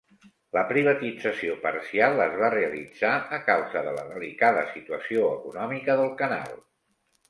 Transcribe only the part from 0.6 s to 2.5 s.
privatització parcial es